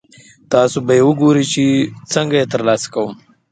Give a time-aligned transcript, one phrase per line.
[0.51, 1.65] تاسې به ګورئ چې
[2.13, 3.11] څنګه یې ترلاسه کوم.